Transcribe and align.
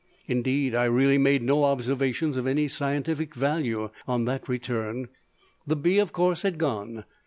Indeed, 0.25 0.73
I 0.73 0.85
really 0.85 1.19
made 1.19 1.43
no 1.43 1.63
observations 1.63 2.35
of 2.35 2.47
any 2.47 2.67
scientific 2.67 3.35
value 3.35 3.91
on 4.07 4.25
that 4.25 4.49
return. 4.49 5.09
The 5.67 5.75
bee, 5.75 5.99
of 5.99 6.11
course, 6.11 6.41
had 6.41 6.57
gone. 6.57 7.03